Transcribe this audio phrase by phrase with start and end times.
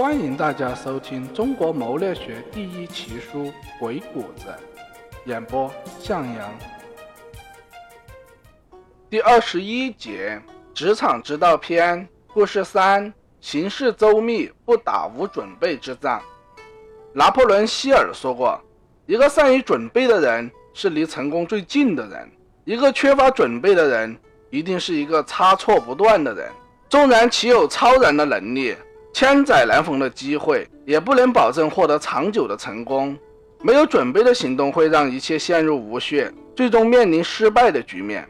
[0.00, 3.44] 欢迎大家收听中国谋略学第一奇书
[3.78, 4.46] 《鬼谷子》，
[5.26, 6.50] 演播向阳。
[9.10, 10.40] 第二十一节：
[10.72, 16.22] 职场之道篇，故事三：行事周密，不打无准备之仗。
[17.12, 18.58] 拿破仑·希尔说过
[19.04, 22.26] ：“一个善于准备的人是离成功最近的人，
[22.64, 26.50] 一个缺乏准备的人，一定是一个差错不断的人。
[26.88, 28.74] 纵然其有超然的能力。”
[29.20, 33.14] 千载难逢的机会，也不能保证获得长久的成功。
[33.60, 38.26] 没有准备的行动会让一切陷入无序，最终面临失败的局面。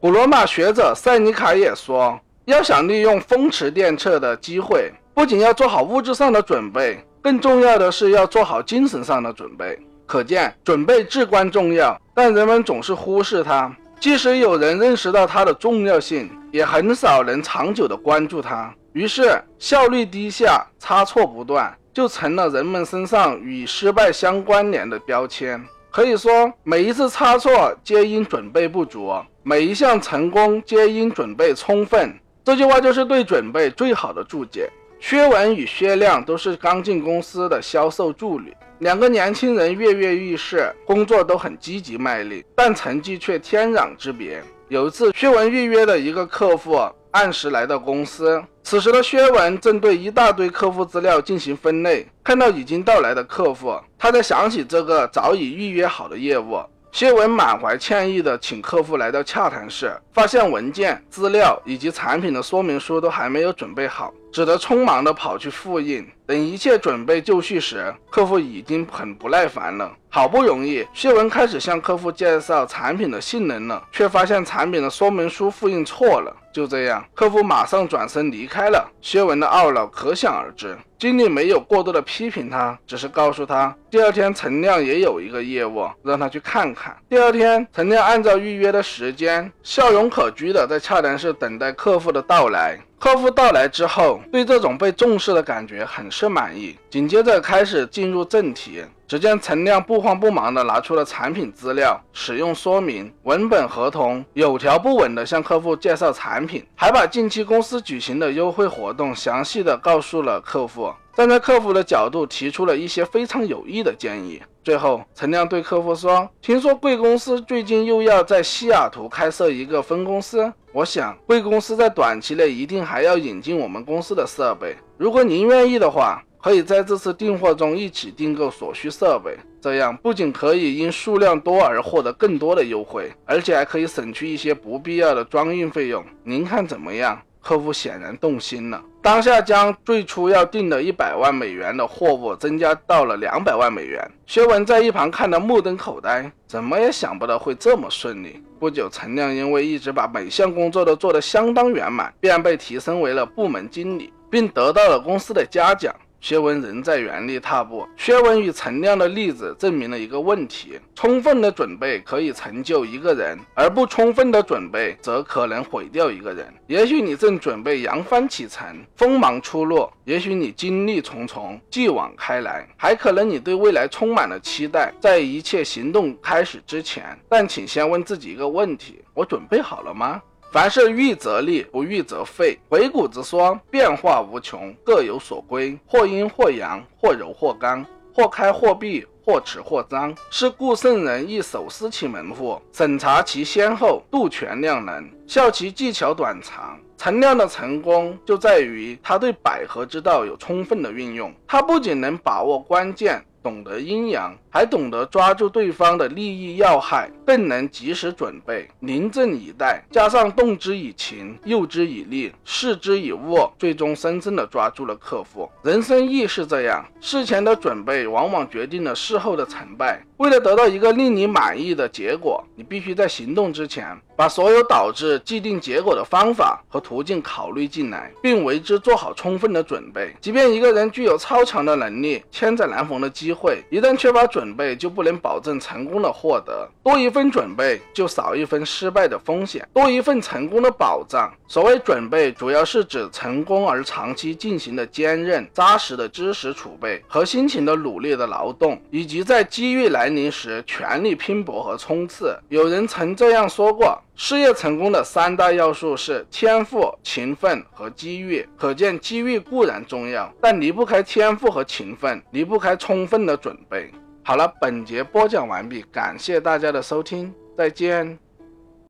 [0.00, 9.78] 古罗马学者塞尼卡也说，要想利用风驰电掣的机会，不仅要做好物质上的准备，更重要的是要做好精神上的准备。
[10.06, 13.72] 可见，准备至关重要，但人们总是忽视它。
[14.02, 18.74] 即使有人认识到它的重要性，也很少能长久地关注它。
[18.94, 25.64] 于是，效率低下、差错不断，就成了人们身上与失败相关联的标签。
[25.92, 29.12] 可以说，每一次差错皆因准备不足，
[29.44, 32.12] 每一项成功皆因准备充分。
[32.44, 34.68] 这句话就是对准备最好的注解。
[35.02, 44.40] 薛文与薛亮都是刚进公司的销售助理，两个年轻人跃跃欲试，工作都很积极卖力，但成绩却天壤之别。
[44.68, 46.78] 有一次，薛文预约的一个客户。
[47.10, 52.06] 按时来到公司，此时的薛文正对一大堆客户资料进行分类。
[52.24, 56.58] 看到已经到来的客户，他才想起这个早已预约好的业务。
[56.90, 66.04] 薛文满怀歉意地请客户来到洽谈室，发现文件、资料以及产品的说明书都还没有准备好，只得匆忙地跑去复印。
[66.26, 69.92] 等一切准备就绪时，客户已经很不耐烦了。
[70.08, 76.34] 好不容易，薛文开始向客户介绍产品的性能了，却发现产品的说明书复印错了。
[76.52, 78.90] 就这样，客户马上转身离开了。
[79.00, 80.76] 薛文的懊恼可想而知。
[80.98, 86.96] 经理没有过多的批评他，只是告诉他，第二天陈亮也有一个业务，让他去看看。
[87.08, 92.78] 第二天，陈亮按照预约的时间，笑容可掬的在洽谈室等待客户的到来。
[93.02, 96.78] 客户到来之后，对这种被重视的感觉很是满意。
[96.88, 98.80] 紧接着开始进入正题。
[99.08, 110.92] 只见陈亮不慌不忙地拿出了产品资料、使用说明、文本合同，有条不紊地向客户介绍产品，还把近期公司举行的优惠活动详细的告诉了客户。
[111.16, 114.40] 站在客户的角度，提出了一些非常有益的建议。
[114.62, 124.76] 最后，陈亮对客户说：“听说贵公司最近又要在西雅图开设一个分公司，我想贵公司在短期内一定还要引进我们公司的设备。
[124.96, 136.04] 如果您愿意的话。”可以在这次订货中一起订购所需设备，这样不仅可以因数量多而获得更多的优惠，而且还可以省去一些不必要的装运费用。
[136.24, 137.22] 您看怎么样？
[137.40, 144.00] 客户显然动心了，当下将最初要定的一百万美元的货物增加到了两百万美元。
[144.26, 148.40] 薛文在一旁看得目瞪口呆，怎么也想不到会这么顺利。
[148.60, 155.92] 不久，陈亮因为一直把每项工作都做得相当圆满，便被提升为了部门经理，并得到了公司的嘉奖。
[156.22, 157.84] 薛文仍在原地踏步。
[157.96, 166.46] 薛文与陈亮的例子证明了一个问题：充分的准备可以成就一个人，而不充分的准备则可能毁掉一个人。
[166.68, 177.18] 也许你正准备扬帆启程，锋芒初露；也许你经历重重，继往开来；还可能你对未来充满了期待，在一切行动开始之前。
[177.28, 180.22] 但请先问自己一个问题：我准备好了吗？
[180.52, 182.58] 凡事预则立，不预则废。
[182.68, 187.82] 鬼谷子说：“变化无穷，各有所归，或阴或阳，或柔或刚，
[188.14, 190.14] 或开或闭，或弛或张。
[190.30, 196.78] 是故圣人亦守思其门户，审查其先后，度权量能，效其技巧短长。
[196.98, 201.32] 陈亮的成功就在于他对百合之道有充分的运用。
[201.48, 215.50] 他不仅能把握关键。”懂得阴阳，还懂得抓住对方的利益要害，更能及时准备，临阵以待，加上动之以情，诱之以利，示之以物，最终深深地抓住了客户。
[215.62, 220.02] 人生亦是这样，事前的准备往往决定了事后的成败。
[220.22, 223.84] 为了得到一个令你满意的结果，你必须在行动之前，
[224.14, 230.14] 把所有导致既定结果的方法和途径考虑进来，并为之做好充分的准备。
[230.20, 236.70] 即便一个人具有超强的能力，千载难逢的机会，一旦缺乏准备，就不能保证成功的获得。
[236.84, 241.34] 多一份准备，就少一分失败的风险，多一份成功的保障。
[241.48, 250.11] 所谓准备，主要是指成功而长期进行的坚韧扎实的知识储备和辛勤的努力的劳动，以及在机遇来。
[250.14, 252.38] 临时全力拼搏和冲刺。
[252.48, 258.46] 有人曾这样说过：事业成功的三大要素是天赋、勤奋和机遇。
[258.56, 263.90] 可见，机遇固然重要，但离不开天赋和勤奋，离不开充分的准备。
[264.24, 268.31] 好了，本节播讲完毕，感谢大家的收听，再见。